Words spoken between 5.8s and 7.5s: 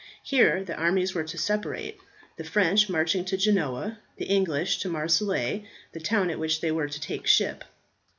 the town at which they were to take